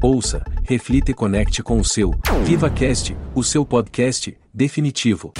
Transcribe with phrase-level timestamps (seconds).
[0.00, 2.12] Ouça, reflita e conecte com o seu
[2.44, 5.32] VivaCast, o seu podcast definitivo.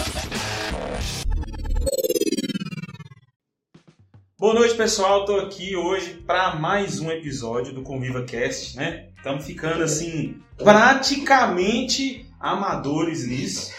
[4.36, 5.24] Boa noite, pessoal.
[5.24, 9.06] Tô aqui hoje para mais um episódio do Conviva Cast, né?
[9.16, 13.72] Estamos ficando assim praticamente amadores nisso.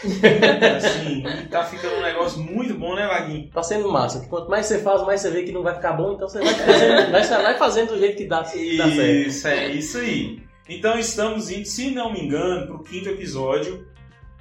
[0.78, 3.50] assim, tá ficando um negócio muito bom, né, Vaguinho?
[3.50, 4.26] Tá sendo massa.
[4.30, 6.54] Quanto mais você faz, mais você vê que não vai ficar bom, então você vai
[6.54, 7.12] fazendo,
[7.44, 9.28] vai fazendo do jeito que dá, que dá certo.
[9.28, 10.49] Isso, é isso aí.
[10.72, 13.88] Então estamos indo, se não me engano, pro quinto episódio.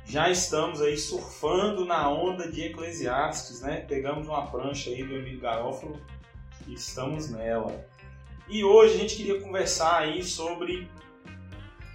[0.05, 3.77] Já estamos aí surfando na onda de Eclesiastes, né?
[3.87, 5.99] Pegamos uma prancha aí do Emílio Garófalo
[6.67, 7.83] e estamos nela.
[8.47, 10.87] E hoje a gente queria conversar aí sobre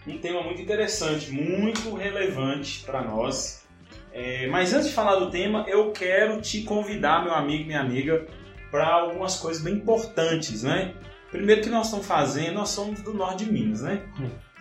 [0.04, 3.64] um tema muito interessante, muito relevante para nós.
[4.12, 8.26] É, mas antes de falar do tema, eu quero te convidar, meu amigo minha amiga,
[8.68, 10.92] para algumas coisas bem importantes, né?
[11.34, 14.06] Primeiro que nós estamos fazendo, nós somos do norte de Minas, né?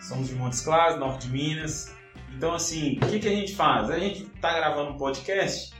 [0.00, 1.94] Somos de Montes Claros, norte de Minas.
[2.36, 3.88] Então, assim, o que, que a gente faz?
[3.88, 5.72] A gente está gravando um podcast,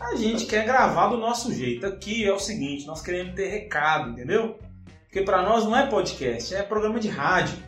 [0.00, 1.86] a gente quer gravar do nosso jeito.
[1.86, 4.58] Aqui é o seguinte, nós queremos ter recado, entendeu?
[5.02, 7.58] Porque para nós não é podcast, é programa de rádio.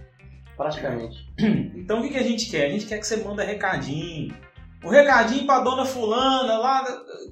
[0.56, 1.18] Praticamente.
[1.76, 2.64] Então o que, que a gente quer?
[2.64, 4.34] A gente quer que você manda recadinho.
[4.82, 6.82] O recadinho pra dona fulana, lá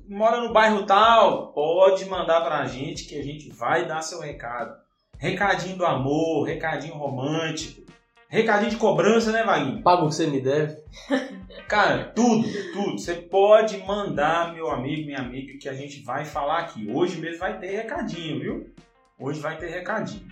[0.06, 4.87] mora no bairro tal, pode mandar pra gente que a gente vai dar seu recado.
[5.18, 7.82] Recadinho do amor, recadinho romântico,
[8.28, 9.82] recadinho de cobrança, né, Vaguinho?
[9.82, 10.76] Paga o que você me deve.
[11.66, 12.98] Cara, tudo, tudo.
[12.98, 16.88] Você pode mandar, meu amigo, minha amiga, que a gente vai falar aqui.
[16.90, 18.74] Hoje mesmo vai ter recadinho, viu?
[19.18, 20.26] Hoje vai ter recadinho.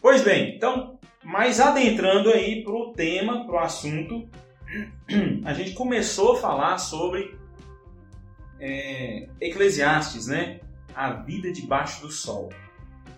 [0.00, 4.28] Pois bem, então, mas adentrando aí pro tema, pro assunto,
[5.44, 7.36] a gente começou a falar sobre
[8.58, 10.60] é, Eclesiastes, né?
[10.94, 12.48] A vida debaixo do sol.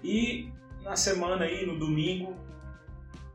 [0.03, 0.51] E
[0.83, 2.37] na semana aí, no domingo,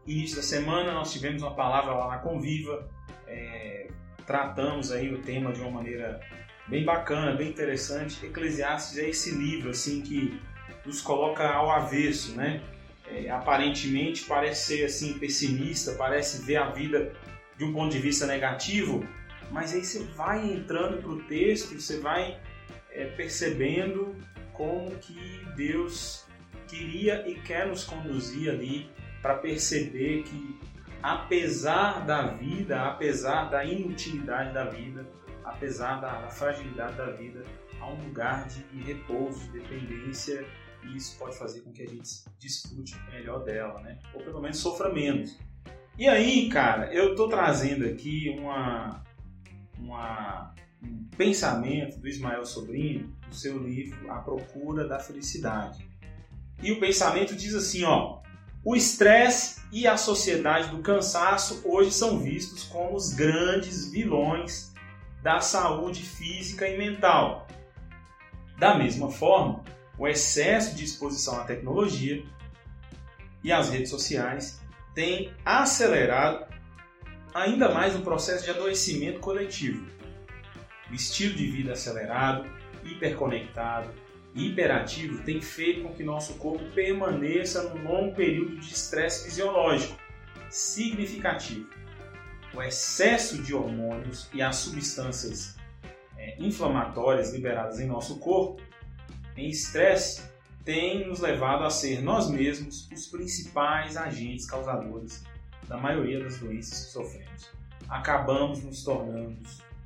[0.05, 2.89] início da semana, nós tivemos uma palavra lá na Conviva,
[3.27, 3.87] é,
[4.25, 6.19] tratamos aí o tema de uma maneira
[6.67, 8.25] bem bacana, bem interessante.
[8.25, 10.39] Eclesiastes é esse livro assim que
[10.85, 12.61] nos coloca ao avesso, né?
[13.07, 17.13] É, aparentemente parece ser assim pessimista, parece ver a vida
[17.57, 19.05] de um ponto de vista negativo,
[19.51, 22.39] mas aí você vai entrando para o texto, você vai
[22.89, 24.15] é, percebendo
[24.53, 26.22] como que Deus
[26.73, 28.89] queria e quer nos conduzir ali
[29.21, 30.59] para perceber que
[31.01, 35.05] apesar da vida, apesar da inutilidade da vida,
[35.43, 37.43] apesar da, da fragilidade da vida,
[37.79, 40.45] há um lugar de repouso, de dependência
[40.83, 43.99] e isso pode fazer com que a gente disfrute melhor dela, né?
[44.13, 45.37] Ou pelo menos sofra menos.
[45.97, 49.03] E aí, cara, eu tô trazendo aqui uma,
[49.77, 55.87] uma, um pensamento do Ismael Sobrinho, do seu livro A Procura da Felicidade.
[56.63, 58.19] E o pensamento diz assim, ó:
[58.63, 64.73] o estresse e a sociedade do cansaço hoje são vistos como os grandes vilões
[65.21, 67.45] da saúde física e mental.
[68.57, 69.61] Da mesma forma,
[69.97, 72.23] o excesso de exposição à tecnologia
[73.43, 74.61] e às redes sociais
[74.95, 76.45] tem acelerado
[77.33, 79.85] ainda mais o processo de adoecimento coletivo.
[80.89, 82.49] O estilo de vida acelerado,
[82.85, 83.89] hiperconectado
[84.35, 89.97] hiperativo tem feito com que nosso corpo permaneça num longo período de estresse fisiológico
[90.49, 91.69] significativo.
[92.53, 95.55] O excesso de hormônios e as substâncias
[96.17, 98.61] é, inflamatórias liberadas em nosso corpo
[99.35, 100.21] em estresse
[100.63, 105.23] tem nos levado a ser nós mesmos os principais agentes causadores
[105.67, 107.51] da maioria das doenças que sofremos.
[107.89, 109.37] Acabamos nos tornando,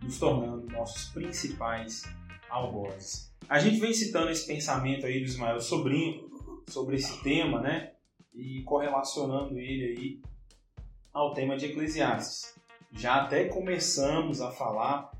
[0.01, 2.03] nos tornando nossos principais
[2.49, 3.33] algozes.
[3.49, 6.29] A gente vem citando esse pensamento aí do Ismael Sobrinho
[6.67, 7.93] sobre esse tema, né?
[8.33, 10.21] E correlacionando ele aí
[11.13, 12.55] ao tema de Eclesiastes.
[12.91, 15.11] Já até começamos a falar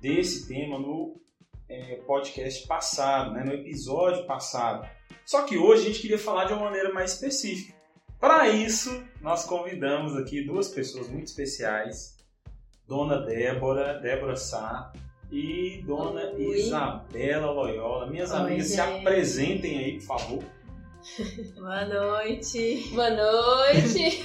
[0.00, 1.20] desse tema no
[1.68, 4.88] é, podcast passado, né, no episódio passado.
[5.24, 7.78] Só que hoje a gente queria falar de uma maneira mais específica.
[8.18, 12.16] Para isso, nós convidamos aqui duas pessoas muito especiais,
[12.86, 14.92] Dona Débora, Débora Sá,
[15.30, 16.60] e Dona Oi.
[16.60, 18.06] Isabela Loyola.
[18.06, 18.74] Minhas Oi, amigas, gente.
[18.74, 20.44] se apresentem aí, por favor.
[21.56, 22.90] Boa noite.
[22.92, 24.22] Boa noite.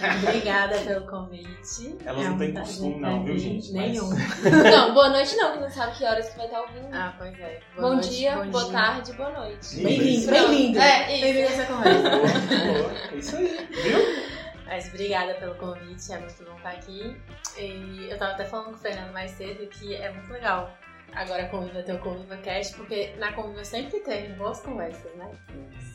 [0.26, 1.96] Obrigada pelo convite.
[2.04, 3.72] Elas é não têm costume, não, viu, gente?
[3.72, 4.08] Nenhum.
[4.08, 4.52] Mas...
[4.72, 6.88] Não, boa noite não, que não sabe que horas que vai estar ouvindo.
[6.92, 7.60] Ah, pois é.
[7.76, 8.72] Boa bom noite, dia, bom boa dia.
[8.72, 9.76] tarde, boa noite.
[9.76, 10.78] Bem-vindo, bem-vindo.
[10.78, 12.10] É, bem-vindo a essa conversa.
[12.10, 12.92] Boa, boa.
[13.12, 14.37] É isso aí, viu?
[14.68, 17.16] Mas obrigada pelo convite, é muito bom estar aqui.
[17.56, 20.70] E eu tava até falando com o Fernando mais cedo que é muito legal
[21.12, 25.30] agora a Conviva ter o Conviva Cast, porque na Conviva sempre tem boas conversas, né?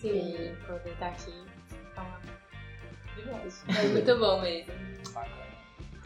[0.02, 0.36] Sim.
[0.36, 1.46] E poder estar aqui
[1.96, 2.22] falar.
[3.80, 4.74] É muito bom mesmo.
[5.14, 5.44] Bacana.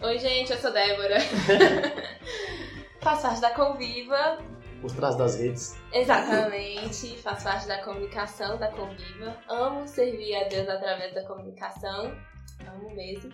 [0.01, 1.17] Oi, gente, eu sou Débora.
[3.01, 4.37] Faço parte da Conviva.
[4.81, 5.75] Por trás das redes.
[5.91, 7.17] Exatamente.
[7.17, 9.35] Faço parte da comunicação da Conviva.
[9.49, 12.15] Amo servir a Deus através da comunicação.
[12.67, 13.29] Amo mesmo.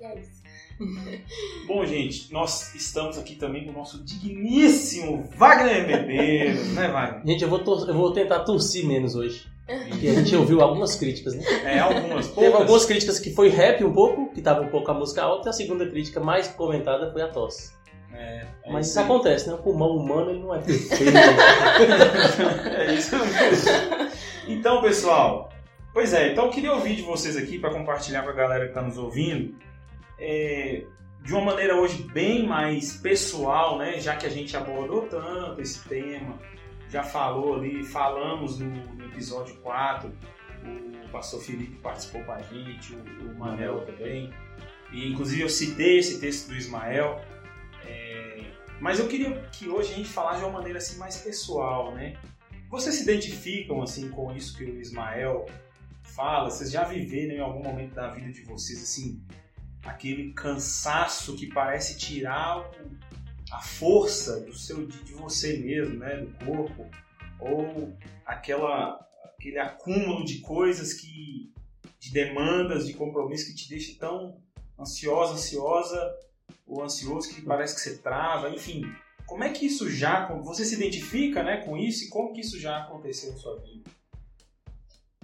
[0.00, 0.42] E é isso.
[1.66, 7.22] Bom, gente, nós estamos aqui também com o nosso digníssimo Wagner Medeiros, né, Wagner?
[7.26, 9.46] Gente, eu vou, tor- eu vou tentar torcer menos hoje.
[9.88, 11.42] Porque a gente ouviu algumas críticas, né?
[11.64, 12.60] É, algumas, Teve poucas.
[12.60, 15.50] algumas críticas que foi rap um pouco, que tava um pouco a música alta, e
[15.50, 17.74] a segunda crítica mais comentada foi a tosse.
[18.12, 19.04] É, é Mas isso isso aí.
[19.06, 19.54] acontece, né?
[19.54, 21.02] O pulmão humano ele não é perfeito.
[22.78, 24.06] É isso mesmo.
[24.48, 25.50] Então, pessoal,
[25.96, 28.70] pois é, então eu queria ouvir de vocês aqui para compartilhar com a galera que
[28.72, 29.56] está nos ouvindo,
[30.18, 30.84] é,
[31.22, 33.98] de uma maneira hoje bem mais pessoal, né?
[33.98, 36.38] Já que a gente abordou tanto esse tema,
[36.90, 40.12] já falou ali, falamos no, no episódio 4,
[41.02, 44.30] o pastor Felipe participou com a gente, o, o Manel também,
[44.92, 47.22] e inclusive eu citei esse texto do Ismael.
[47.86, 48.42] é,
[48.82, 52.18] mas eu queria que hoje a gente falasse de uma maneira assim mais pessoal, né?
[52.68, 55.46] Vocês se identificam assim com isso que o Ismael
[56.06, 56.50] fala?
[56.50, 59.20] Vocês já viveram em algum momento da vida de vocês assim
[59.86, 62.68] aquele cansaço que parece tirar
[63.50, 66.86] a força do seu de, você mesmo, né, do corpo,
[67.38, 71.52] ou aquela aquele acúmulo de coisas que
[72.00, 74.40] de demandas, de compromisso que te deixa tão
[74.78, 76.16] ansiosa, ansiosa
[76.66, 78.82] ou ansioso que parece que você trava, enfim.
[79.26, 80.26] Como é que isso já.
[80.42, 83.90] Você se identifica né, com isso e como que isso já aconteceu na sua vida?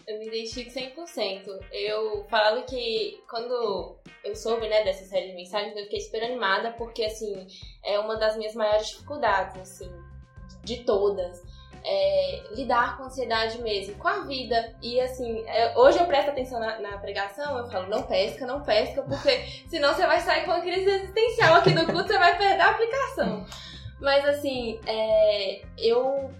[0.06, 1.60] Eu me identifico 100%.
[1.72, 6.72] Eu falava que quando eu soube, né, dessa série de mensagens, eu fiquei super animada,
[6.72, 7.46] porque, assim,
[7.84, 9.90] é uma das minhas maiores dificuldades, assim,
[10.62, 11.43] de todas.
[11.84, 14.76] É lidar com ansiedade mesmo, com a vida.
[14.81, 18.62] E, assim, é, hoje eu presto atenção na, na pregação, eu falo, não pesca, não
[18.62, 22.38] pesca, porque senão você vai sair com uma crise existencial aqui do culto, você vai
[22.38, 23.46] perder a aplicação.
[24.00, 26.31] Mas, assim, é, eu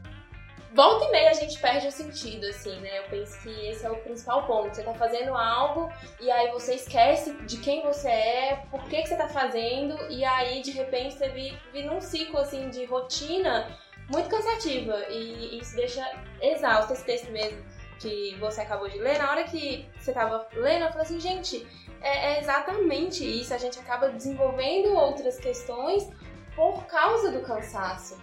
[0.75, 2.99] volta e meia a gente perde o sentido, assim, né?
[2.99, 4.75] Eu penso que esse é o principal ponto.
[4.75, 9.09] Você tá fazendo algo e aí você esquece de quem você é, por que, que
[9.09, 13.69] você tá fazendo, e aí de repente você vi- vive num ciclo, assim, de rotina
[14.11, 14.97] muito cansativa.
[15.09, 16.05] E isso deixa
[16.41, 17.63] exausto esse texto mesmo
[18.01, 19.19] que você acabou de ler.
[19.19, 21.67] Na hora que você tava lendo, eu falei assim, gente,
[22.01, 23.55] é, é exatamente isso.
[23.55, 26.11] A gente acaba desenvolvendo outras questões
[26.57, 28.21] por causa do cansaço.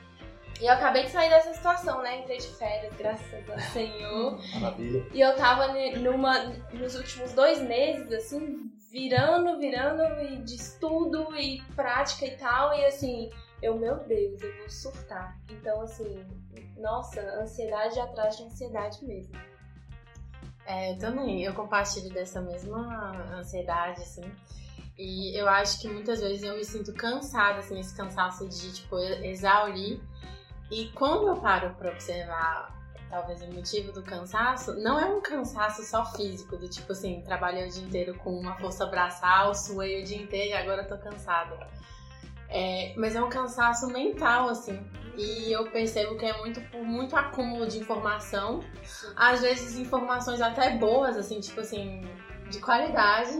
[0.59, 2.19] E eu acabei de sair dessa situação, né?
[2.19, 4.39] Entrei de férias, graças ao Senhor.
[4.59, 5.07] Maravilha.
[5.13, 5.67] E eu tava
[5.99, 12.73] numa, nos últimos dois meses, assim, virando, virando e de estudo e prática e tal.
[12.77, 13.29] E assim,
[13.61, 15.37] eu, meu Deus, eu vou surtar.
[15.49, 16.25] Então, assim,
[16.77, 19.33] nossa, ansiedade atrás de ansiedade mesmo.
[20.65, 21.41] É, eu também.
[21.43, 24.29] Eu compartilho dessa mesma ansiedade, assim.
[24.97, 28.97] E eu acho que muitas vezes eu me sinto cansada, assim, esse cansaço de, tipo,
[28.97, 30.01] exaurir.
[30.71, 32.75] E quando eu paro pra observar,
[33.09, 37.67] talvez, o motivo do cansaço, não é um cansaço só físico, do tipo assim, trabalhei
[37.67, 41.57] o dia inteiro com uma força braçal, suei o dia inteiro e agora tô cansada.
[42.49, 44.83] É, mas é um cansaço mental, assim.
[45.15, 48.63] E eu percebo que é muito por muito acúmulo de informação.
[49.15, 52.01] Às vezes informações até boas, assim, tipo assim,
[52.49, 53.39] de qualidade,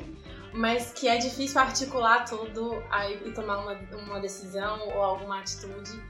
[0.54, 6.04] mas que é difícil articular tudo aí, e tomar uma, uma decisão ou alguma atitude.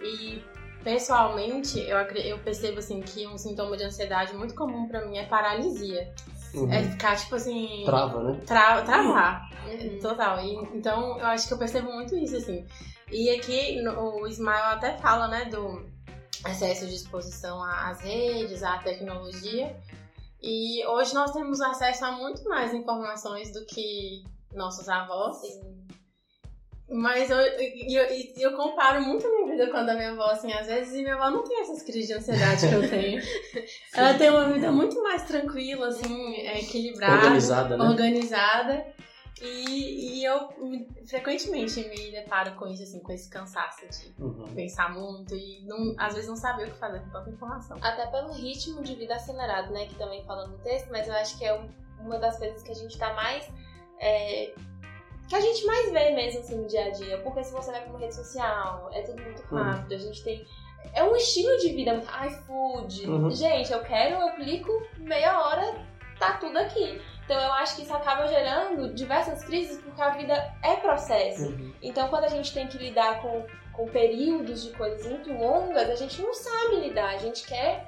[0.00, 0.42] E
[0.86, 5.26] pessoalmente, eu, eu percebo assim que um sintoma de ansiedade muito comum pra mim é
[5.26, 6.14] paralisia.
[6.54, 6.72] Uhum.
[6.72, 7.82] É ficar, tipo assim.
[7.84, 8.40] Trava, né?
[8.46, 9.50] Tra travar.
[9.66, 9.98] Uhum.
[10.00, 10.40] Total.
[10.44, 12.64] E, então, eu acho que eu percebo muito isso, assim.
[13.10, 15.84] E aqui, no- o Ismael até fala, né, do
[16.48, 19.76] excesso de exposição a- às redes, à tecnologia.
[20.40, 24.22] E hoje nós temos acesso a muito mais informações do que
[24.54, 25.38] nossos avós.
[25.40, 25.84] Sim.
[26.88, 30.52] Mas eu, e eu, e eu comparo muito a minha com a minha avó, assim,
[30.52, 33.22] às vezes, e minha avó não tem essas crises de ansiedade que eu tenho.
[33.94, 37.84] Ela tem uma vida muito mais tranquila, assim, é, equilibrada Organizada, né?
[37.84, 38.86] organizada.
[39.40, 44.46] E, e eu me- frequentemente me deparo com isso, assim, com esse cansaço de Uhum.
[44.54, 47.76] pensar muito e não, às vezes não saber o que fazer com tanta informação.
[47.82, 49.86] Até pelo ritmo de vida acelerado, né?
[49.86, 51.68] Que também fala no texto, mas eu acho que é um-
[52.00, 53.46] uma das coisas que a gente tá mais.
[53.98, 54.54] é,
[55.28, 57.18] que a gente mais vê mesmo assim no dia a dia.
[57.18, 59.62] Porque se você vai pra uma rede social, é tudo muito Uhum.
[59.62, 59.94] rápido.
[59.94, 60.46] A gente tem.
[60.94, 63.08] É um estilo de vida, muito iFood.
[63.10, 63.30] Uhum.
[63.30, 65.74] Gente, eu quero, eu clico, meia hora,
[66.18, 67.00] tá tudo aqui.
[67.24, 71.48] Então eu acho que isso acaba gerando diversas crises porque a vida é processo.
[71.48, 71.72] Uhum.
[71.82, 75.96] Então, quando a gente tem que lidar com, com períodos de coisas muito longas, a
[75.96, 77.14] gente não sabe lidar.
[77.14, 77.84] A gente quer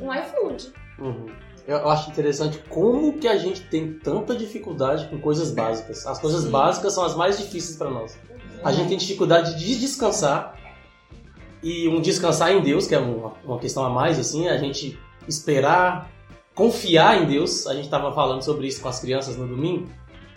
[0.00, 0.74] um iFood.
[0.98, 1.26] Uhum.
[1.66, 6.06] Eu acho interessante como que a gente tem tanta dificuldade com coisas básicas.
[6.06, 6.50] As coisas Sim.
[6.50, 8.18] básicas são as mais difíceis para nós.
[8.64, 10.58] A gente tem dificuldade de descansar
[11.62, 14.98] e um descansar em Deus, que é uma, uma questão a mais, assim, a gente
[15.28, 16.10] esperar,
[16.54, 17.66] confiar em Deus.
[17.66, 19.88] A gente estava falando sobre isso com as crianças no domingo.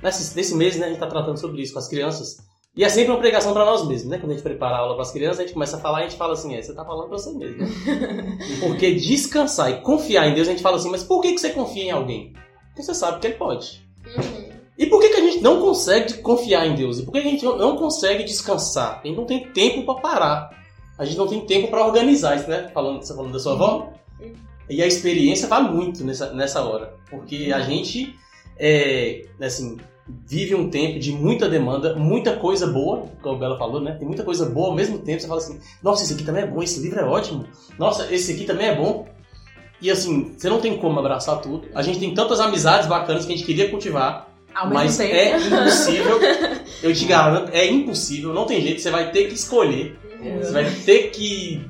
[0.01, 2.37] Nesse, nesse mês, né, a gente está tratando sobre isso com as crianças.
[2.75, 4.17] E é sempre uma pregação para nós mesmos, né?
[4.17, 6.05] Quando a gente prepara a aula para as crianças, a gente começa a falar e
[6.05, 7.57] a gente fala assim, é, você tá falando para você mesmo.
[7.57, 7.67] né?
[8.59, 11.51] Porque descansar e confiar em Deus, a gente fala assim, mas por que, que você
[11.51, 12.33] confia em alguém?
[12.69, 13.87] Porque você sabe que ele pode.
[14.07, 14.49] Uhum.
[14.75, 16.97] E por que, que a gente não consegue confiar em Deus?
[16.97, 19.01] E por que a gente não- consegue descansar?
[19.03, 20.49] A gente não tem tempo para parar.
[20.97, 22.71] A gente não tem tempo para organizar isso, né?
[22.73, 23.93] Falando, você falando da sua avó.
[24.19, 24.33] Uhum.
[24.67, 26.95] E a experiência vale muito nessa, nessa hora.
[27.07, 28.15] Porque a gente,
[28.57, 33.79] é, assim, vive um tempo de muita demanda, muita coisa boa, como a Bela falou,
[33.79, 33.93] né?
[33.93, 35.21] Tem muita coisa boa ao mesmo tempo.
[35.21, 37.45] Você fala assim, nossa, esse aqui também é bom, esse livro é ótimo.
[37.77, 39.07] Nossa, esse aqui também é bom.
[39.81, 41.67] E assim, você não tem como abraçar tudo.
[41.75, 44.29] A gente tem tantas amizades bacanas que a gente queria cultivar.
[44.53, 45.15] Ao Mas tempo.
[45.15, 46.19] é impossível.
[46.83, 49.97] Eu te garanto, é impossível, não tem jeito, você vai ter que escolher.
[50.39, 51.65] Você vai ter que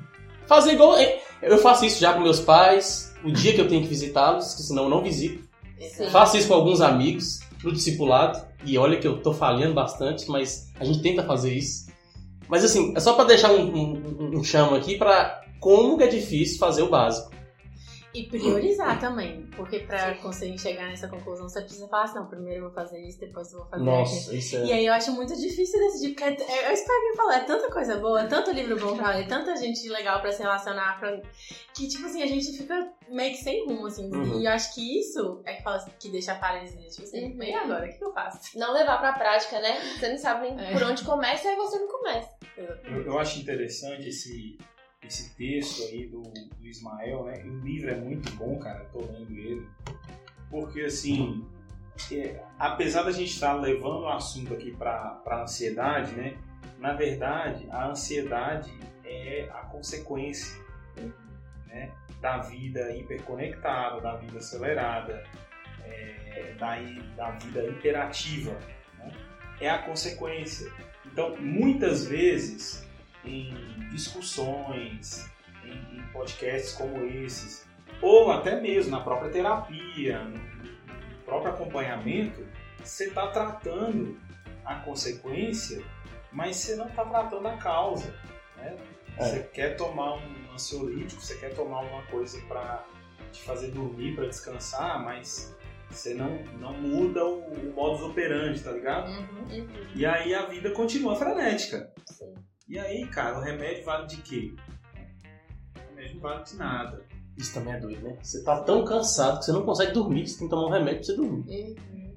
[0.46, 0.96] fazer igual.
[1.42, 4.62] Eu faço isso já com meus pais, o dia que eu tenho que visitá-los, que
[4.64, 5.44] senão eu não visito.
[5.80, 6.10] Sim.
[6.10, 10.72] Faço isso com alguns amigos, no discipulado, e olha que eu tô falhando bastante, mas
[10.80, 11.88] a gente tenta fazer isso.
[12.48, 16.60] Mas assim, é só pra deixar um, um, um chamo aqui pra como é difícil
[16.60, 17.32] fazer o básico.
[18.14, 19.48] E priorizar também.
[19.56, 23.00] Porque pra conseguir chegar nessa conclusão, você precisa falar assim, não, primeiro eu vou fazer
[23.02, 23.98] isso, depois eu vou fazer aquilo.
[24.00, 24.66] Nossa, isso é.
[24.66, 27.32] E aí eu acho muito difícil decidir, porque é, é, é isso que alguém falou,
[27.32, 30.42] é tanta coisa boa, é tanto livro bom pra ler, tanta gente legal pra se
[30.42, 31.20] relacionar, pra...
[31.74, 34.12] que tipo assim, a gente fica meio que sem rumo, assim.
[34.14, 34.40] Uhum.
[34.42, 37.34] E eu acho que isso é que, fala, assim, que deixa a paralisia, tipo assim,
[37.34, 37.44] Uhum.
[37.44, 38.58] e agora, o que que eu faço?
[38.60, 39.76] Não levar pra prática, né?
[40.00, 40.72] Você não sabe nem É.
[40.72, 42.30] por onde começa, aí você não começa.
[42.58, 44.58] Eu, eu acho interessante esse,
[45.06, 47.44] esse texto aí do, do Ismael, né?
[47.44, 49.68] O livro é muito bom, cara, tô lendo ele.
[50.50, 51.46] Porque, assim,
[52.12, 56.38] é, apesar da gente estar levando o assunto aqui para a ansiedade, né?
[56.80, 58.72] Na verdade, a ansiedade
[59.06, 60.62] é a consequência
[61.68, 61.92] né,
[62.22, 65.24] da vida hiperconectada, da vida acelerada,
[65.86, 66.76] é, da,
[67.16, 68.52] da vida imperativa.
[68.98, 69.12] né?
[69.62, 70.72] É a consequência.
[71.06, 72.88] Então, muitas vezes,
[73.26, 75.30] em discussões,
[75.64, 77.68] em, em podcasts como esses,
[78.02, 80.54] ou até mesmo na própria terapia, no,
[81.26, 82.46] próprio acompanhamento,
[82.84, 84.20] você está tratando
[84.66, 85.84] a consequência,
[86.32, 88.14] mas você não está tratando a causa.
[88.58, 88.78] Né?
[89.18, 89.24] É.
[89.24, 92.86] Você quer tomar um ansiolítico, você quer tomar uma coisa para
[93.32, 95.56] te fazer dormir, para descansar, mas
[95.90, 99.10] você não, não muda o, o modus operandi, tá ligado?
[99.10, 99.68] Uhum.
[99.96, 101.92] E aí a vida continua frenética.
[102.06, 102.34] Sim.
[102.68, 104.54] E aí, cara, o remédio vale de quê?
[105.76, 107.02] O remédio não vale de nada.
[107.38, 108.18] Isso também é doido, né?
[108.22, 110.98] Você tá tão cansado que você não consegue dormir, você tem que tomar um remédio
[110.98, 111.44] pra você dormir.
[111.48, 112.14] Uhum.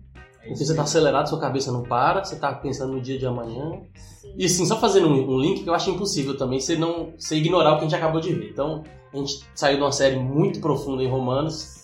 [0.47, 3.81] Porque você tá acelerado, sua cabeça não para, você tá pensando no dia de amanhã.
[3.97, 4.35] Sim.
[4.37, 7.37] E assim, só fazendo um, um link que eu acho impossível também, você não você
[7.37, 8.51] ignorar o que a gente acabou de ver.
[8.51, 11.75] Então, a gente saiu de uma série muito profunda em Romanos.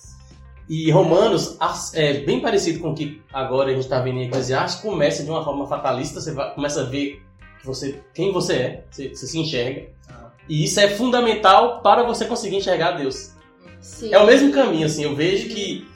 [0.68, 4.26] E Romanos as- é bem parecido com o que agora a gente está vendo em
[4.26, 7.20] Eclesiastes, começa de uma forma fatalista, você vai- começa a ver
[7.64, 9.86] você, quem você é, você, você se enxerga.
[10.10, 10.30] Ah.
[10.48, 13.32] E isso é fundamental para você conseguir enxergar Deus.
[13.80, 14.12] Sim.
[14.12, 15.86] É o mesmo caminho, assim, eu vejo que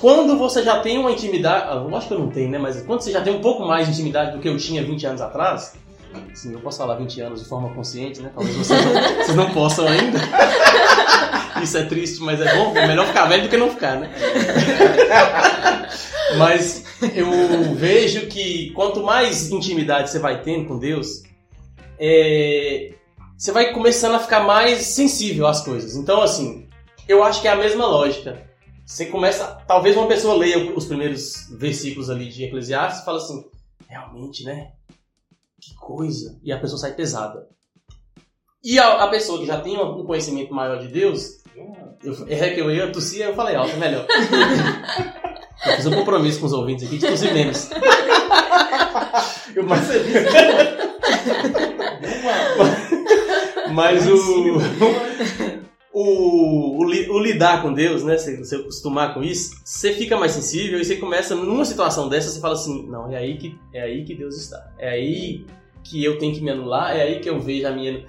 [0.00, 2.80] quando você já tem uma intimidade, ah, eu acho que eu não tenho, né, mas
[2.82, 5.20] quando você já tem um pouco mais de intimidade do que eu tinha 20 anos
[5.20, 5.74] atrás,
[6.32, 9.50] assim, eu posso falar 20 anos de forma consciente, né, talvez vocês não, vocês não
[9.50, 10.18] possam ainda.
[11.60, 14.10] Isso é triste, mas é bom, é melhor ficar velho do que não ficar, né.
[16.36, 21.22] Mas eu vejo que quanto mais intimidade você vai tendo com Deus,
[21.98, 22.92] é,
[23.36, 25.96] você vai começando a ficar mais sensível às coisas.
[25.96, 26.68] Então, assim,
[27.08, 28.46] eu acho que é a mesma lógica.
[28.84, 29.44] Você começa.
[29.66, 33.44] Talvez uma pessoa leia os primeiros versículos ali de Eclesiastes e fala assim:
[33.86, 34.72] realmente, né?
[35.60, 36.38] Que coisa.
[36.42, 37.46] E a pessoa sai pesada.
[38.64, 41.38] E a, a pessoa que já tem um conhecimento maior de Deus,
[42.02, 44.06] eu, é que eu ia tossir, eu falei alto, é melhor.
[45.66, 47.68] Eu fiz um compromisso com os ouvintes aqui de tossir menos.
[49.54, 50.12] Eu percebi.
[53.72, 54.58] Mas o,
[55.92, 58.18] o, o, o lidar com Deus, né?
[58.18, 62.30] Se você acostumar com isso, você fica mais sensível e você começa, numa situação dessa,
[62.30, 64.72] você fala assim, não, é aí que, é aí que Deus está.
[64.78, 65.44] É aí
[65.84, 68.04] que eu tenho que me anular, é aí que eu vejo a minha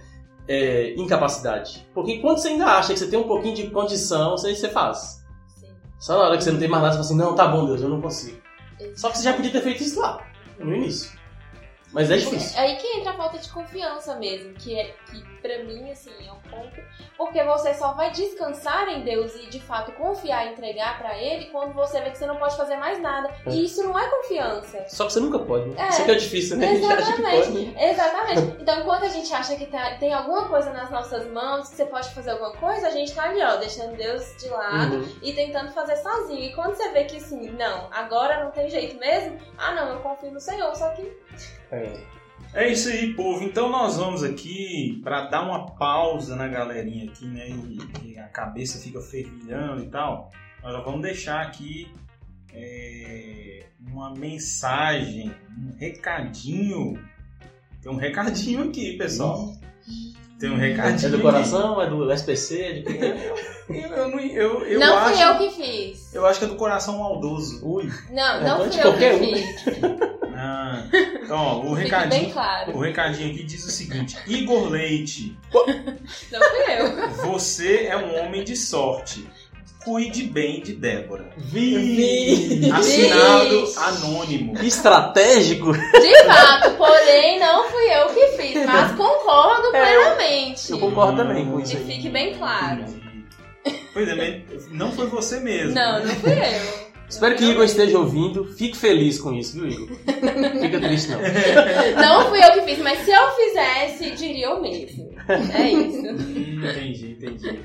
[0.47, 1.87] é, incapacidade.
[1.93, 5.18] Porque quando você ainda acha que você tem um pouquinho de condição, você, você faz.
[5.99, 7.65] Só na hora que você não tem mais nada, você fala assim, não, tá bom,
[7.65, 8.41] Deus, eu não consigo.
[8.95, 10.25] Só que você já podia ter feito isso lá,
[10.57, 11.11] no início.
[11.91, 12.57] Mas é difícil.
[12.57, 16.11] É aí que entra a falta de confiança mesmo, que é que pra mim, assim,
[16.27, 16.81] é um ponto.
[17.17, 21.45] Porque você só vai descansar em Deus e de fato confiar e entregar pra Ele
[21.45, 23.29] quando você vê que você não pode fazer mais nada.
[23.45, 23.49] É.
[23.51, 24.85] E isso não é confiança.
[24.87, 25.81] Só que você nunca pode, né?
[25.85, 25.89] É.
[25.89, 26.73] Isso que é difícil, né?
[26.73, 27.89] Né?
[27.91, 28.61] Exatamente.
[28.61, 31.85] Então, enquanto a gente acha que tá- tem alguma coisa nas nossas mãos, que você
[31.85, 35.15] pode fazer alguma coisa, a gente tá ali, ó, deixando Deus de lado Uhum.
[35.21, 36.39] e tentando fazer sozinho.
[36.41, 39.99] E quando você vê que assim, não, agora não tem jeito mesmo, ah não, eu
[40.01, 41.11] confio no Senhor, só que
[41.71, 41.93] É.
[42.53, 43.43] É isso aí, povo.
[43.43, 47.47] Então nós vamos aqui para dar uma pausa na galerinha aqui, né?
[47.49, 50.31] E, e a cabeça fica fervilhando e tal.
[50.63, 51.87] Nós já vamos deixar aqui
[52.53, 56.99] é, uma mensagem, um recadinho.
[57.81, 59.53] Tem um recadinho aqui, pessoal.
[60.39, 61.07] Tem um recadinho.
[61.07, 61.23] É do aqui.
[61.23, 63.39] coração, é do SPC, é de?
[63.69, 66.11] Eu, eu, não- eu, eu não acho, fui eu que fiz.
[66.15, 67.63] eu acho que é do coração maldoso.
[67.63, 67.87] Ui.
[68.09, 69.19] Não, É, não fui eu que um.
[69.19, 69.63] fiz.
[70.41, 70.83] Ah,
[71.23, 72.21] então, ó, o recadinho.
[72.23, 72.77] bem claro.
[72.77, 77.09] O recadinho aqui diz o seguinte: Igor Leite, Não fui eu.
[77.25, 79.27] você é um homem de sorte.
[79.83, 81.29] Cuide bem de Débora.
[81.37, 82.69] Vi.
[82.71, 83.79] Assinado Vixe.
[83.79, 84.57] anônimo.
[84.61, 85.71] Estratégico.
[85.73, 90.71] De fato, porém, não fui eu que fiz, mas concordo É, plenamente.
[90.71, 92.83] Eu concordo também com isso Que fique bem claro.
[93.93, 95.73] Pois é, mas não foi você mesmo.
[95.73, 96.88] Não, não fui eu.
[97.09, 98.45] Espero que o Igor esteja ouvindo.
[98.55, 99.97] Fique feliz com isso, viu, Igor?
[100.61, 101.19] Fica triste, não.
[101.99, 105.09] Não fui eu que fiz, mas se eu fizesse, diria eu mesmo.
[105.27, 106.07] É isso.
[106.07, 107.59] Hum, entendi, entendi.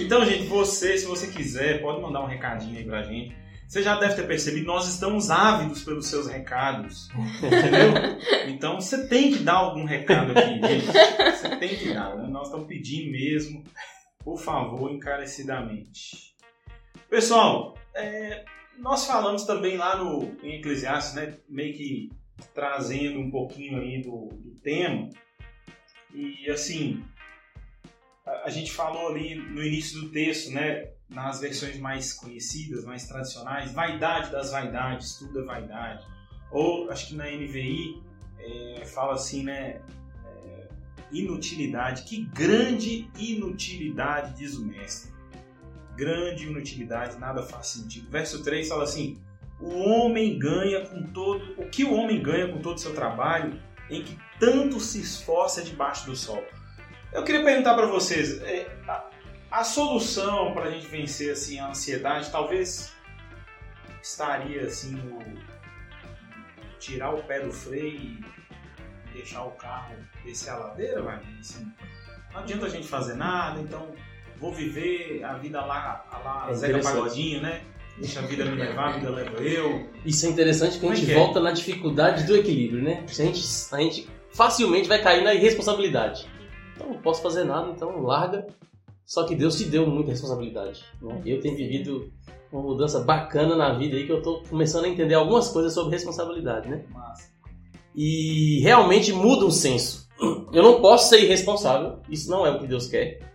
[0.00, 3.34] Então, gente, você, se você quiser, pode mandar um recadinho aí pra gente.
[3.66, 7.08] Você já deve ter percebido, nós estamos ávidos pelos seus recados.
[7.36, 8.18] Entendeu?
[8.48, 10.86] Então você tem que dar algum recado aqui, gente.
[10.86, 12.16] Você tem que dar.
[12.16, 12.28] né?
[12.28, 13.62] Nós estamos pedindo mesmo.
[14.24, 16.34] Por favor, encarecidamente.
[17.08, 18.44] Pessoal, é,
[18.80, 21.38] nós falamos também lá no em Eclesiastes, né?
[21.48, 22.10] Meio que
[22.54, 25.08] trazendo um pouquinho aí do, do tema.
[26.14, 27.04] E assim,
[28.26, 30.90] a, a gente falou ali no início do texto, né?
[31.08, 36.06] Nas versões mais conhecidas, mais tradicionais, vaidade das vaidades, tudo é vaidade.
[36.50, 38.02] Ou acho que na NVI
[38.38, 39.80] é, fala assim, né?
[40.24, 40.68] é,
[41.12, 42.04] inutilidade.
[42.04, 45.19] Que grande inutilidade, diz o mestre.
[46.00, 48.10] Grande inutilidade, nada faz sentido.
[48.10, 49.20] Verso 3 fala assim:
[49.60, 51.52] O homem ganha com todo.
[51.58, 53.60] O que o homem ganha com todo o seu trabalho
[53.90, 56.42] em que tanto se esforça debaixo do sol?
[57.12, 59.10] Eu queria perguntar para vocês: é, a,
[59.50, 62.94] a solução para a gente vencer assim, a ansiedade talvez
[64.02, 65.18] estaria assim no
[66.78, 68.24] tirar o pé do freio e
[69.12, 71.20] deixar o carro descer a ladeira, vai?
[71.38, 71.70] Assim,
[72.32, 73.94] não adianta a gente fazer nada, então
[74.40, 76.80] vou viver a vida lá, a lá É Zeca.
[76.80, 77.60] Pagodinho, né?
[77.98, 79.86] Deixa a vida me levar, a vida leva eu.
[80.06, 81.14] Isso é interessante que a é gente é?
[81.14, 83.04] volta na dificuldade do equilíbrio, né?
[83.06, 86.26] A gente, a gente facilmente vai cair na irresponsabilidade.
[86.74, 88.46] Então, não posso fazer nada, então larga.
[89.04, 90.84] Só que Deus te deu muita responsabilidade.
[91.02, 91.20] Né?
[91.26, 92.10] Eu tenho vivido
[92.50, 95.92] uma mudança bacana na vida aí que eu tô começando a entender algumas coisas sobre
[95.92, 96.84] responsabilidade, né?
[96.90, 97.30] Massa.
[97.94, 100.08] E realmente muda o senso.
[100.52, 103.29] Eu não posso ser irresponsável, isso não é o que Deus quer.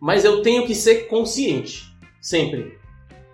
[0.00, 1.84] Mas eu tenho que ser consciente,
[2.20, 2.78] sempre.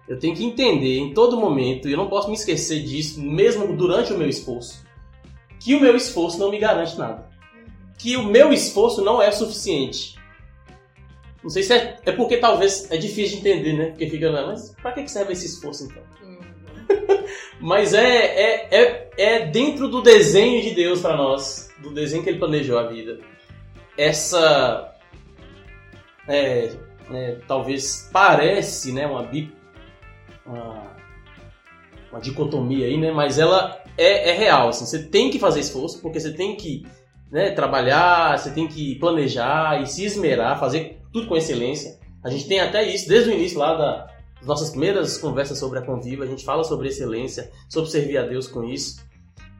[0.08, 3.76] Eu tenho que entender em todo momento, e eu não posso me esquecer disso, mesmo
[3.76, 4.84] durante o meu esforço,
[5.58, 7.30] que o meu esforço não me garante nada.
[7.98, 10.16] Que o meu esforço não é suficiente.
[11.42, 13.86] Não sei se é, é porque talvez é difícil de entender, né?
[13.86, 16.02] Porque fica, mas pra que que serve esse esforço então?
[17.60, 22.28] Mas é, é, é, é dentro do desenho de Deus para nós, do desenho que
[22.28, 23.20] Ele planejou a vida.
[23.96, 24.91] Essa.
[26.28, 26.72] É,
[27.10, 29.52] é, talvez parece né, uma, bi,
[30.46, 30.96] uma,
[32.10, 33.10] uma dicotomia aí, né?
[33.10, 34.68] Mas ela é, é real.
[34.68, 36.86] Assim, você tem que fazer esforço, porque você tem que
[37.30, 41.98] né, trabalhar, você tem que planejar e se esmerar, fazer tudo com excelência.
[42.22, 44.06] A gente tem até isso desde o início lá da,
[44.36, 48.26] das nossas primeiras conversas sobre a Conviva, a gente fala sobre excelência, sobre servir a
[48.26, 49.00] Deus com isso.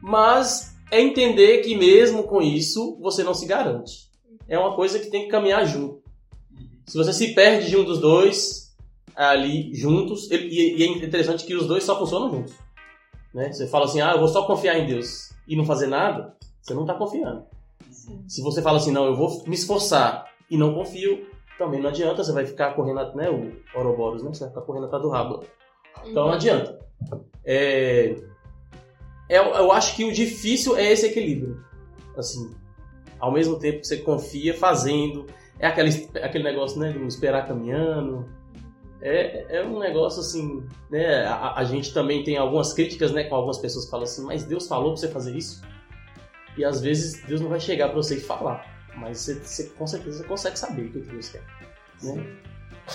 [0.01, 4.11] Mas é entender que mesmo com isso, você não se garante.
[4.47, 6.02] É uma coisa que tem que caminhar junto.
[6.85, 8.73] Se você se perde de um dos dois
[9.15, 12.53] ali juntos, ele- e, e é interessante que os dois só funcionam juntos.
[13.33, 13.51] Né?
[13.51, 16.73] Você fala assim, ah, eu vou só confiar em Deus e não fazer nada, você
[16.73, 17.43] não está confiando.
[18.27, 21.25] Se você fala assim, não, eu vou me esforçar e não confio,
[21.57, 24.85] também não adianta, você vai ficar correndo, né, o Ouroboros, né, você vai ficar correndo
[24.85, 25.43] atrás do rabo.
[26.05, 26.79] Então não adianta.
[27.45, 28.15] É,
[29.29, 31.63] é- eu acho que o difícil é esse equilíbrio.
[32.17, 32.53] Assim,
[33.19, 35.25] ao mesmo tempo que você confia fazendo,
[35.63, 38.29] é aquele, aquele negócio, né, do esperar caminhando.
[39.01, 43.35] É, é um negócio assim, né, a, a gente também tem algumas críticas, né, com
[43.35, 45.61] algumas pessoas que falam assim, mas Deus falou pra você fazer isso?
[46.57, 48.65] E às vezes Deus não vai chegar pra você e falar.
[48.97, 51.43] Mas você, você com certeza você consegue saber o que Deus quer.
[52.03, 52.37] Né?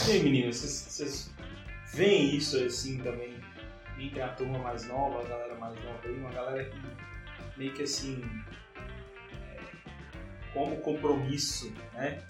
[0.07, 1.35] Aí, meninas, vocês, vocês
[1.95, 3.35] veem isso assim também
[3.99, 6.79] entre a turma mais nova, a galera mais nova aí, uma galera que
[7.57, 8.23] meio que assim,
[9.33, 9.59] é,
[10.53, 12.23] como compromisso, né?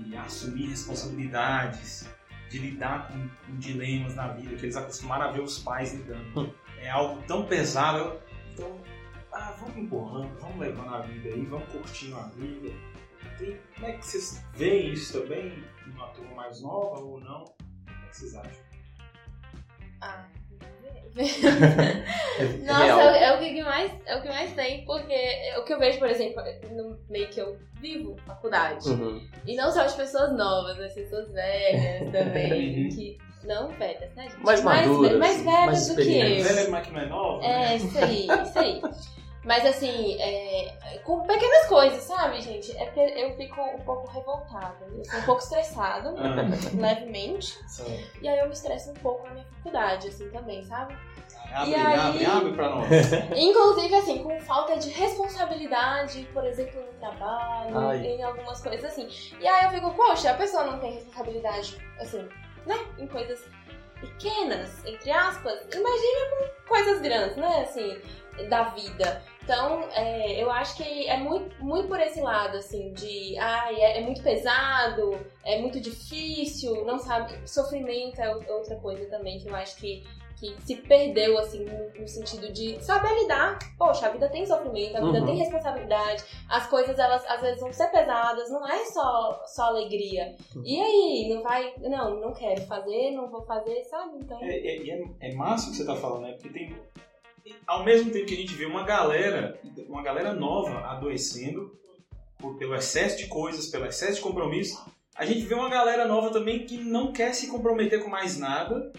[0.00, 2.08] De assumir responsabilidades,
[2.50, 6.54] de lidar com, com dilemas na vida, que eles acostumaram a ver os pais lidando.
[6.78, 8.20] É algo tão pesado.
[8.52, 8.80] Então,
[9.32, 12.70] ah, vamos empurrando, vamos levando a vida aí, vamos curtindo a vida.
[13.38, 15.64] Tem, como é que vocês veem isso também?
[15.86, 17.42] Numa turma mais nova ou não?
[17.42, 18.64] O que vocês acham?
[20.00, 20.26] Ah.
[22.38, 25.64] É Nossa, é, é o que mais, é o que mais tem, porque é o
[25.64, 28.86] que eu vejo, por exemplo, no meio que eu vivo, faculdade.
[28.90, 29.22] Uhum.
[29.46, 32.88] E não só as pessoas novas, as pessoas velhas também, Uhum.
[32.90, 34.44] que não velhas, né, gente?
[34.44, 36.44] Mais maduras, mais velhas mais do que eu.
[36.44, 37.44] Velha, mas que não é nova?
[37.44, 37.76] É, né?
[37.76, 38.82] isso aí, isso aí.
[39.46, 42.76] Mas assim, é, com pequenas coisas, sabe, gente?
[42.76, 44.84] É porque eu fico um pouco revoltada.
[44.92, 46.34] Eu sou um pouco estressada, Ah,
[46.74, 47.56] levemente.
[47.68, 47.86] são-
[48.20, 50.96] E aí eu me estresso um pouco na minha faculdade, assim, também, sabe?
[51.54, 52.88] Abre, E aí- abre, abre pra nós.
[53.36, 58.04] Inclusive, assim, com falta de responsabilidade, por exemplo, no trabalho, Ai.
[58.04, 59.08] em algumas coisas assim.
[59.40, 62.28] E aí eu fico, poxa, a pessoa não tem responsabilidade, assim,
[62.66, 62.76] né?
[62.98, 63.44] Em coisas
[64.00, 65.54] pequenas, entre aspas.
[65.72, 67.62] Imagina com coisas grandes, né?
[67.62, 67.96] Assim,
[68.48, 69.22] da vida.
[69.46, 73.98] Então, é, eu acho que é muito, muito por esse lado, assim, de ai, é,
[73.98, 77.32] é muito pesado, é muito difícil, não sabe.
[77.48, 80.02] Sofrimento é ou- outra coisa também que eu acho que,
[80.40, 83.56] que se perdeu, assim, no, no sentido de saber lidar.
[83.78, 85.26] Poxa, a vida tem sofrimento, a vida Uhum.
[85.26, 90.34] tem responsabilidade, as coisas, elas às vezes vão ser pesadas, não é só, só alegria.
[90.64, 91.72] E aí, não vai.
[91.78, 94.18] Não, não quero fazer, não vou fazer, sabe?
[94.18, 94.42] Então.
[94.42, 96.32] É, é, e é, é massa o que você tá falando, né?
[96.32, 96.76] Porque tem.
[97.66, 101.72] Ao mesmo tempo que a gente vê uma galera, uma galera nova adoecendo
[102.38, 104.84] por- pelo excesso de coisas, pelo excesso de compromisso,
[105.16, 108.92] a gente vê uma galera nova também que não quer se comprometer com mais nada,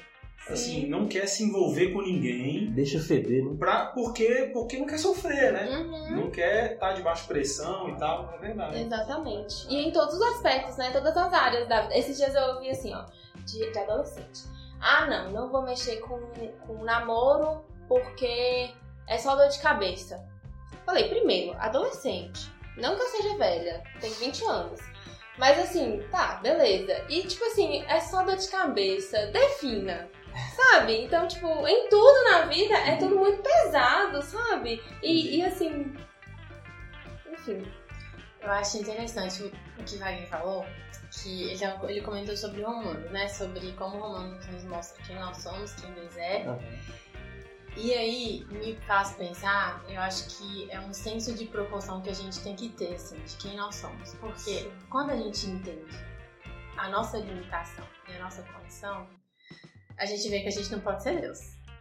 [0.49, 3.55] assim, não quer se envolver com ninguém, Deixa feder, né?
[3.59, 5.67] pra, porque, porque não quer sofrer, né?
[5.77, 6.15] Uhum.
[6.23, 8.81] Não quer estar debaixo pressão e tal, é verdade.
[8.81, 9.67] Exatamente.
[9.69, 10.89] E em todos os aspectos, né?
[10.91, 11.97] Todas as áreas da vida.
[11.97, 13.03] Esses dias eu ouvi assim, ó,
[13.45, 14.41] de, de adolescente.
[14.79, 16.17] Ah, não, não vou mexer com,
[16.65, 18.71] com namoro porque
[19.07, 20.25] é só dor de cabeça.
[20.85, 22.51] Falei, primeiro, adolescente.
[22.77, 24.79] Não que eu seja velha, tenho 20 anos.
[25.37, 27.03] Mas assim, tá, beleza.
[27.09, 29.27] E tipo assim, é só dor de cabeça.
[29.27, 30.09] Defina.
[30.55, 31.03] Sabe?
[31.03, 34.83] Então, tipo, em tudo na vida é tudo muito pesado, sabe?
[35.01, 35.95] E, e assim.
[37.31, 37.65] Enfim.
[38.41, 40.65] Eu acho interessante o que Wagner falou,
[41.11, 43.27] que ele, ele comentou sobre o Romano, né?
[43.27, 46.45] Sobre como o Romano nos mostra quem nós somos, quem Deus é.
[47.77, 52.13] E aí me faz pensar, eu acho que é um senso de proporção que a
[52.13, 54.15] gente tem que ter, assim, de quem nós somos.
[54.15, 55.95] Porque quando a gente entende
[56.75, 59.07] a nossa limitação e a nossa condição,
[59.97, 61.39] a gente vê que a gente não pode ser Deus.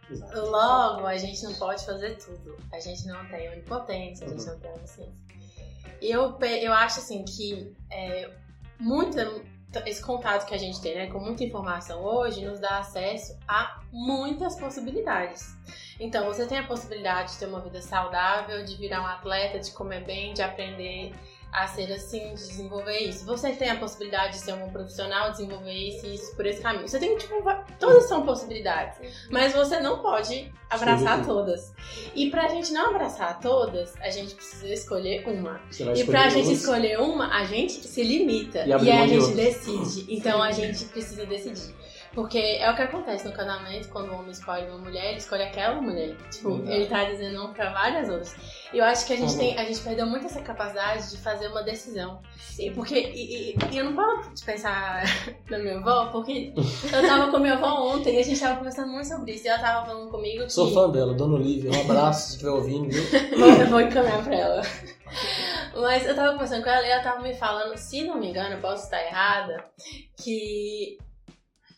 [0.09, 0.39] Exato.
[0.39, 2.55] Logo, a gente não pode fazer tudo.
[2.71, 4.53] A gente não tem onipotência, a gente Uhum.
[4.53, 5.25] não tem onisciência.
[6.01, 8.31] Eu, eu acho assim que é,
[8.79, 9.25] muita,
[9.85, 13.81] esse contato que a gente tem né, com muita informação hoje nos dá acesso a
[13.91, 15.55] muitas possibilidades.
[15.99, 19.71] Então, você tem a possibilidade de ter uma vida saudável, de virar um atleta, de
[19.71, 21.13] comer bem, de aprender
[21.63, 23.25] a ser assim, de desenvolver isso.
[23.25, 26.87] Você tem a possibilidade de ser um profissional, desenvolver isso e isso por esse caminho.
[26.87, 27.35] Você tem, tipo,
[27.79, 28.99] todas são possibilidades.
[29.31, 31.25] Mas você não pode abraçar Sim.
[31.25, 31.73] todas.
[32.13, 35.59] E pra gente não abraçar todas, a gente precisa escolher uma.
[35.95, 36.59] E pra gente duas.
[36.59, 38.59] escolher uma, a gente se limita.
[38.65, 39.35] E E, a gente outras.
[39.35, 40.15] decide.
[40.15, 41.73] Então a gente precisa decidir.
[42.17, 45.43] Porque é o que acontece no casamento, quando o homem escolhe uma mulher, ele escolhe
[45.43, 46.15] aquela mulher.
[46.31, 48.35] Tipo, ele tá dizendo não pra várias outras.
[48.73, 49.37] E eu acho que a gente Uhum.
[49.37, 52.19] tem, a gente perdeu muito essa capacidade de fazer uma decisão.
[52.57, 55.03] E porque e, e- e eu não de pensar
[55.47, 56.53] na minha avó, porque
[56.91, 59.45] eu tava com minha avó ontem e a gente tava conversando muito sobre isso.
[59.45, 61.69] E ela tava falando comigo que Sou fã dela, Dona Olivia.
[61.69, 63.03] Um abraço se estiver ouvindo, viu?
[63.37, 64.61] Vou, eu vou encaminhar pra ela.
[65.75, 68.55] Mas eu tava conversando com ela e ela tava me falando, se não me engano,
[68.55, 69.63] eu posso estar errada,
[70.23, 70.97] que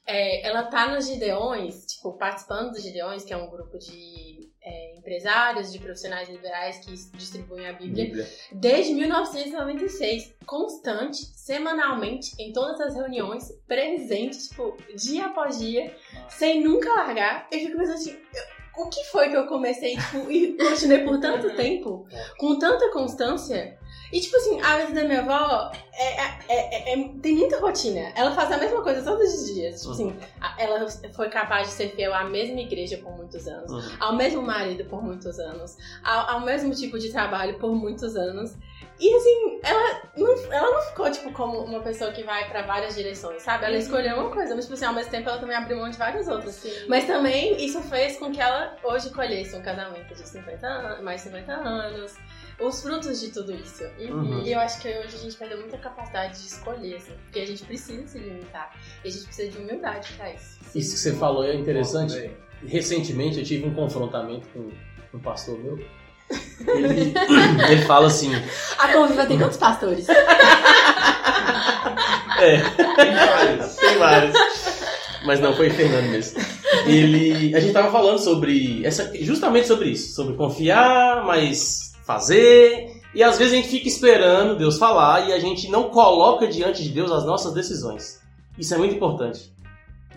[0.09, 4.97] é, ela tá nos Gideões, tipo, participando dos Gideões, que é um grupo de é,
[4.97, 8.27] empresários, de profissionais liberais que distribuem a Bíblia, Bíblia.
[8.51, 15.95] desde 1996, constante, semanalmente, em todas as reuniões, presente, tipo, dia após dia,
[16.27, 17.47] sem nunca largar.
[17.51, 18.19] Eu fico pensando assim,
[18.77, 22.07] o que foi que eu comecei, tipo, e continuei por tanto tempo,
[22.39, 23.78] com tanta constância?
[24.11, 28.11] E, tipo assim, a vida da minha avó é, é, é, é, tem muita rotina.
[28.15, 29.81] Ela faz a mesma coisa todos os dias.
[29.81, 30.09] Tipo Uhum.
[30.09, 30.19] assim,
[30.57, 33.97] ela foi capaz de ser fiel à mesma igreja por muitos anos, Uhum.
[33.99, 38.55] ao mesmo marido por muitos anos, ao, ao mesmo tipo de trabalho por muitos anos.
[38.99, 42.95] E assim, ela não, ela não ficou, tipo, como uma pessoa que vai pra várias
[42.95, 43.63] direções, sabe?
[43.65, 45.97] Ela escolheu uma coisa, mas, tipo assim, ao mesmo tempo ela também abriu mão de
[45.97, 46.55] várias outras.
[46.55, 46.71] Sim.
[46.89, 51.21] Mas também isso fez com que ela hoje colhesse um casamento de 50 anos, mais
[51.21, 52.15] 50 anos,
[52.59, 53.83] os frutos de tudo isso.
[53.97, 54.41] E, Uhum.
[54.43, 57.45] e eu acho que hoje a gente perdeu muita capacidade de escolher, assim, porque a
[57.47, 58.71] gente precisa se limitar.
[59.03, 60.59] E a gente precisa de humildade pra isso.
[60.75, 62.29] Isso que você falou é interessante.
[62.65, 64.69] Recentemente eu tive um confrontamento com
[65.17, 65.77] um pastor meu.
[66.67, 67.13] Ele,
[67.71, 68.31] ele fala assim:
[68.77, 70.05] A Conviva tem quantos pastores?
[72.39, 72.57] É,
[72.95, 73.75] Tem vários.
[73.75, 74.35] tem vários.
[75.25, 76.39] Mas não, foi Fernando mesmo.
[76.85, 77.55] Ele.
[77.55, 78.85] A gente tava falando sobre.
[78.85, 80.13] Essa, justamente sobre isso.
[80.15, 82.99] Sobre confiar, mas fazer.
[83.13, 86.81] E às vezes a gente fica esperando Deus falar e a gente não coloca diante
[86.81, 88.19] de Deus as nossas decisões.
[88.57, 89.53] Isso é muito importante.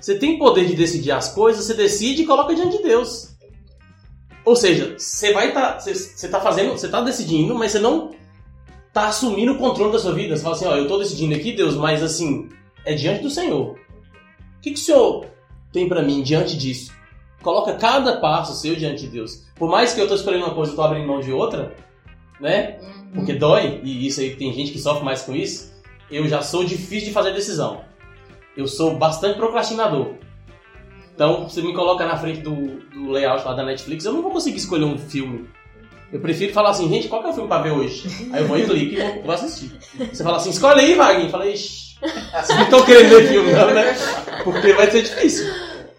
[0.01, 3.37] Você tem poder de decidir as coisas, você decide e coloca diante de Deus.
[4.43, 5.79] Ou seja, você vai estar.
[5.79, 6.73] você, você tá fazendo.
[6.73, 8.11] Você tá decidindo, mas você não
[8.93, 10.35] tá assumindo o controle da sua vida.
[10.35, 12.49] Você fala assim, ó, eu tô decidindo aqui, Deus, mas assim,
[12.87, 13.77] é diante do Senhor.
[13.77, 15.27] O que, que o Senhor
[15.71, 16.91] tem pra mim diante disso?
[17.43, 19.45] Coloca cada passo seu diante de Deus.
[19.57, 21.75] Por mais que eu tô escolhendo uma coisa e tô abrindo mão de outra,
[22.41, 22.79] né?
[23.15, 25.73] Porque dói, e isso aí tem gente que sofre mais com isso.
[26.11, 27.85] Eu já sou difícil de fazer decisão.
[28.57, 30.15] Eu sou bastante procrastinador.
[31.15, 34.31] Então, você me coloca na frente do, do layout lá da Netflix, eu não vou
[34.31, 35.49] conseguir escolher um filme.
[36.13, 38.07] Eu prefiro falar assim, gente, qual que é o filme pra ver hoje?
[38.33, 39.73] Aí eu vou e clico e vou, vou assistir.
[40.13, 41.27] Você fala assim, escolhe aí, Wagner.
[41.27, 43.97] Eu falei, ixi, vocês não estão querendo ver filme, não, né?
[44.45, 45.47] Porque vai ser difícil.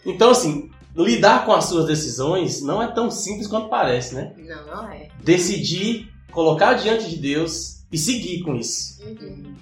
[0.05, 4.33] Então, assim, lidar com as suas decisões não é tão simples quanto parece, né?
[4.37, 5.09] Não, não é.
[5.23, 9.01] Decidir, colocar diante de Deus e seguir com isso.
[9.03, 9.55] Uhum.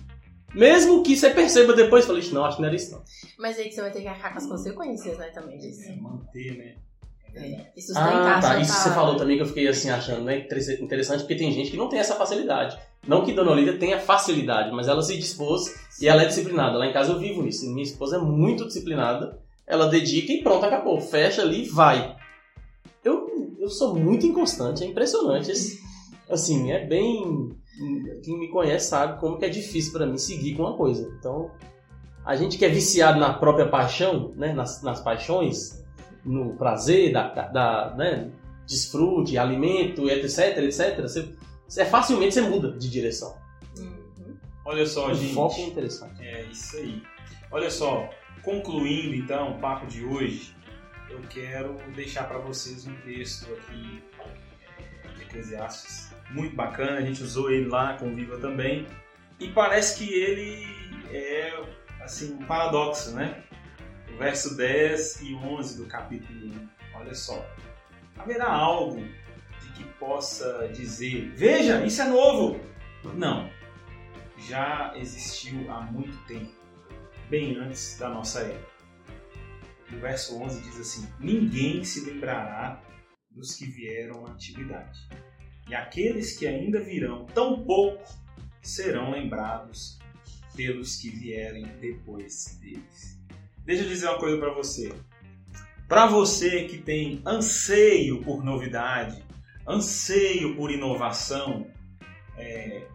[0.54, 3.02] Mesmo que você perceba depois, falei, não, acho que não era isso não.
[3.40, 5.90] Mas aí que você vai ter que arcar com as consequências, né, também disso.
[5.90, 6.76] É, manter, né?
[7.34, 7.68] É.
[7.78, 8.60] E sustentar Ah, a tá.
[8.60, 8.94] Isso que você palavra.
[9.06, 11.88] falou também que eu fiquei assim achando né, interessa- interessante, porque tem gente que não
[11.88, 12.78] tem essa facilidade.
[13.08, 16.78] Não que Dona Olívia tenha facilidade, mas ela se dispôs e ela é disciplinada.
[16.78, 17.66] Lá em casa eu vivo isso.
[17.72, 19.40] Minha esposa é muito disciplinada.
[19.72, 21.00] Ela dedica e pronto, acabou.
[21.00, 22.14] Fecha ali e vai.
[23.06, 25.50] Eu, eu sou muito inconstante, é impressionante.
[26.30, 27.56] Assim, é bem.
[28.22, 31.10] Quem me conhece sabe como que é difícil pra mim seguir com uma coisa.
[31.18, 31.52] Então,
[32.26, 35.82] a gente que é viciado na própria paixão, né, nas, nas paixões,
[36.26, 38.30] no prazer, da, da, né,
[38.68, 41.34] desfrute, alimento, etc, etc, você,
[41.66, 43.38] você facilmente você muda de direção.
[43.80, 44.36] Uhum.
[44.66, 45.34] Olha só, o gente.
[45.34, 46.22] foco é interessante.
[46.22, 47.02] É isso aí.
[47.50, 48.10] Olha só,
[48.42, 50.56] concluindo então o papo de hoje,
[51.10, 54.04] eu quero deixar para vocês um texto aqui
[55.16, 56.98] de Eclesiastes muito bacana.
[56.98, 58.88] A gente usou ele lá com Viva também
[59.40, 60.66] e parece que ele
[61.12, 61.62] é
[62.02, 63.44] assim um paradoxo, né?
[64.14, 66.70] O verso 10 e 11 do capítulo 1.
[66.96, 67.46] Olha só.
[68.18, 72.60] Haverá algo de que possa dizer: Veja, isso é novo.
[73.16, 73.50] Não
[74.48, 76.52] já existiu há muito tempo,
[77.32, 78.70] bem antes da nossa era.
[79.94, 82.84] O verso 11 diz assim: Ninguém se lembrará
[83.32, 85.00] dos que vieram na antiguidade,
[85.70, 88.04] e aqueles que ainda virão, tampouco
[88.62, 89.98] serão lembrados
[90.54, 93.18] pelos que vierem depois deles.
[93.64, 94.92] Deixa eu dizer uma coisa para você.
[95.88, 99.24] Para você que tem anseio por novidade,
[99.66, 101.68] anseio por inovação,
[102.38, 102.86] é,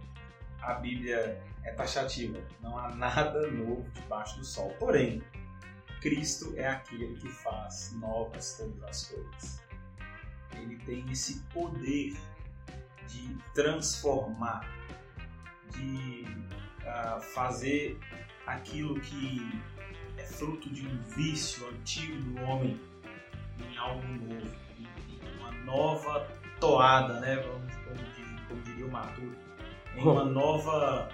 [0.61, 2.39] a Bíblia é taxativa.
[2.61, 4.71] Não há nada novo debaixo do sol.
[4.79, 5.23] Porém,
[6.01, 9.63] Cristo é aquele que faz novas todas as coisas.
[10.55, 12.17] Ele tem esse poder
[13.09, 14.67] de transformar,
[15.73, 16.25] de
[16.87, 17.99] ah, fazer
[18.47, 19.61] aquilo que
[20.17, 22.81] é fruto de um vício antigo do homem
[23.59, 26.27] em algo novo, em, em uma nova
[26.61, 27.37] toada, né?
[27.37, 29.37] Vamos, como, diz- como diria o Maturo,
[29.95, 31.09] em uma nova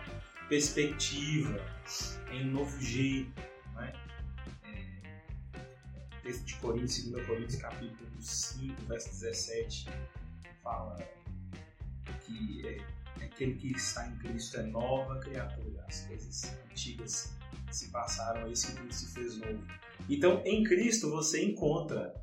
[0.53, 1.59] perspectiva,
[2.31, 3.41] em um novo jeito.
[3.75, 3.91] Né?
[4.65, 9.87] É, texto de Coríntios, 2 Coríntios, capítulo 5, verso 17,
[10.63, 10.99] fala
[12.21, 15.87] que é, aquele que está em Cristo é nova criatura.
[15.89, 17.33] As coisas antigas
[17.71, 19.67] se passaram, esse que se fez novo.
[20.07, 22.15] Então, em Cristo você encontra,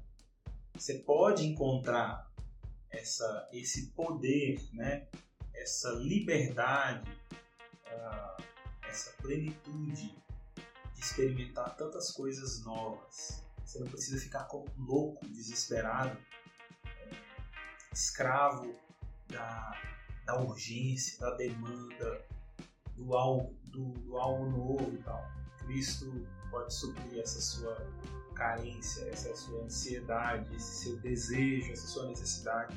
[0.75, 2.31] você pode encontrar
[2.91, 5.07] essa, esse poder, né?
[5.51, 7.09] essa liberdade,
[8.89, 10.15] essa plenitude
[10.93, 13.43] de experimentar tantas coisas novas.
[13.63, 14.47] Você não precisa ficar
[14.77, 16.17] louco, desesperado,
[16.85, 17.09] é,
[17.93, 18.75] escravo
[19.27, 19.79] da,
[20.25, 22.25] da urgência, da demanda,
[22.95, 25.23] do algo, do, do algo novo e tal.
[25.59, 27.77] Cristo pode suprir essa sua
[28.33, 32.75] carência, essa sua ansiedade, esse seu desejo, essa sua necessidade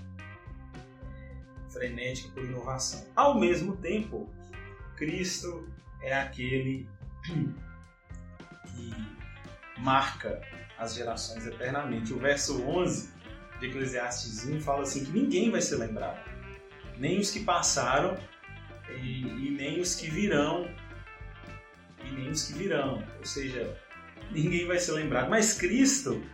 [1.71, 3.07] frenética por inovação.
[3.17, 4.29] Ao mesmo tempo,
[5.03, 5.69] Cristo
[6.01, 6.89] é aquele
[7.25, 8.95] que
[9.79, 10.41] marca
[10.79, 12.13] as gerações eternamente.
[12.13, 13.13] O verso 11
[13.59, 16.21] de Eclesiastes 1 fala assim que ninguém vai ser lembrado,
[16.99, 18.17] nem os que passaram
[18.91, 20.73] e, e nem os que virão
[22.05, 23.03] e nem os que virão.
[23.19, 23.77] Ou seja,
[24.31, 25.29] ninguém vai ser lembrado.
[25.29, 26.25] Mas Cristo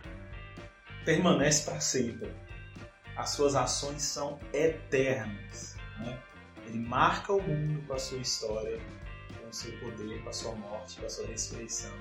[1.03, 2.31] permanece para sempre.
[3.17, 5.75] As suas ações são eternas.
[5.97, 6.19] Né?
[6.69, 8.79] Ele marca o mundo com a sua história,
[9.41, 11.91] com o seu poder, com a sua morte, com a sua ressurreição.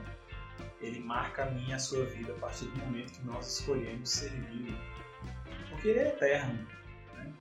[0.80, 4.76] Ele marca a minha a sua vida a partir do momento que nós escolhemos servir.
[5.70, 6.68] Porque ele é eterno.
[7.14, 7.32] Né?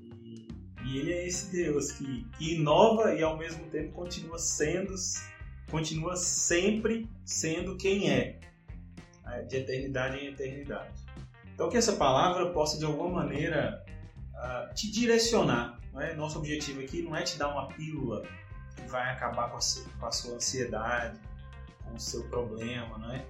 [0.00, 0.48] E,
[0.84, 4.92] e, ele é esse Deus que, que inova e ao mesmo tempo continua sendo
[5.70, 8.38] continua sempre sendo quem é,
[9.24, 11.04] né, de eternidade em eternidade.
[11.52, 13.84] Então, que essa palavra possa de alguma maneira
[14.34, 15.75] uh, te direcionar.
[16.00, 16.14] É?
[16.14, 18.22] Nosso objetivo aqui não é te dar uma pílula
[18.74, 19.60] que vai acabar com a,
[19.98, 21.18] com a sua ansiedade,
[21.84, 23.24] com o seu problema, não é?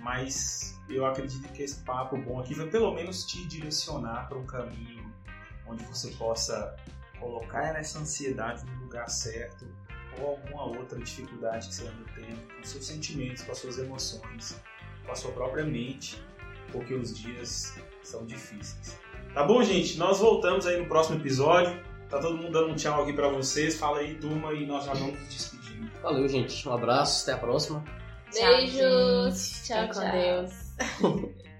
[0.00, 4.46] Mas eu acredito que esse papo bom aqui vai pelo menos te direcionar para um
[4.46, 5.12] caminho
[5.66, 6.76] onde você possa
[7.18, 9.66] colocar essa ansiedade no lugar certo
[10.20, 14.60] ou alguma outra dificuldade que você anda tendo com seus sentimentos, com as suas emoções,
[15.04, 16.22] com a sua própria mente,
[16.70, 18.98] porque os dias são difíceis.
[19.34, 19.98] Tá bom, gente?
[19.98, 21.84] Nós voltamos aí no próximo episódio.
[22.08, 23.76] Tá todo mundo dando um tchau aqui para vocês.
[23.76, 25.90] Fala aí, turma, e nós já vamos nos despedindo.
[26.02, 26.68] Valeu, gente.
[26.68, 27.84] Um abraço, até a próxima.
[28.32, 29.62] Beijos.
[29.64, 30.02] Tchau, tchau.
[30.02, 30.52] com Deus.